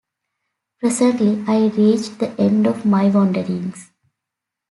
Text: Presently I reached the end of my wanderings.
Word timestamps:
Presently 0.79 1.43
I 1.47 1.67
reached 1.67 2.17
the 2.17 2.31
end 2.41 2.65
of 2.65 2.85
my 2.87 3.09
wanderings. 3.09 3.91